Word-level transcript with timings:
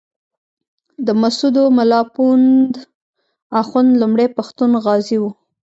د 1.05 1.07
مسودو 1.21 1.63
ملا 1.77 2.01
پوونده 2.13 2.79
اخُند 3.61 3.89
لومړی 4.01 4.27
پښتون 4.37 4.71
غازي 4.85 5.17
وو. 5.19 5.31